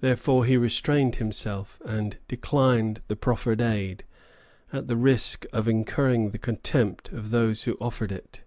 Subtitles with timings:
[0.00, 4.02] Therefore he restrained himself and declined the proffered aid,
[4.72, 8.42] at the risk of incurring the contempt of those who offered it.